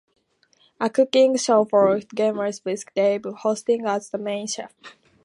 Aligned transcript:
A 0.79 0.89
cooking 0.89 1.37
show 1.37 1.63
for 1.63 1.99
gamers 1.99 2.65
with 2.65 2.91
Dave 2.95 3.25
hosting 3.41 3.85
as 3.85 4.09
the 4.09 4.17
main 4.17 4.47
chef. 4.47 4.71